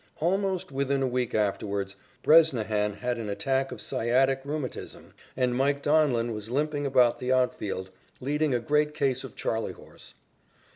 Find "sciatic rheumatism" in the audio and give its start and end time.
3.79-5.13